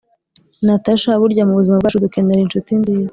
Natasha, 0.65 1.19
burya 1.21 1.43
mu 1.47 1.57
buzima 1.59 1.77
bwacu 1.79 2.03
dukenera 2.05 2.43
inshuti 2.43 2.69
nziza. 2.81 3.09